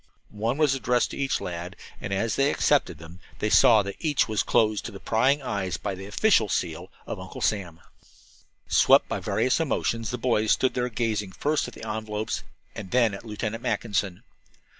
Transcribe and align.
One 0.33 0.57
was 0.57 0.73
addressed 0.73 1.11
to 1.11 1.17
each 1.17 1.39
lad, 1.39 1.75
and 2.01 2.11
as 2.11 2.35
they 2.35 2.49
accepted 2.49 2.97
them 2.97 3.19
they 3.37 3.51
saw 3.51 3.83
that 3.83 3.97
each 3.99 4.27
was 4.27 4.41
closed 4.41 4.85
to 4.85 4.99
prying 4.99 5.43
eyes 5.43 5.77
by 5.77 5.93
the 5.93 6.07
official 6.07 6.49
seal 6.49 6.89
of 7.05 7.19
Uncle 7.19 7.39
Sam. 7.39 7.79
Swept 8.67 9.07
by 9.07 9.19
various 9.19 9.59
emotions, 9.59 10.09
the 10.09 10.17
boys 10.17 10.53
stood 10.53 10.73
there 10.73 10.89
gazing 10.89 11.33
first 11.33 11.67
at 11.67 11.75
the 11.75 11.87
envelopes 11.87 12.41
and 12.73 12.89
then 12.89 13.13
at 13.13 13.25
Lieutenant 13.25 13.61
Mackinson. 13.61 14.23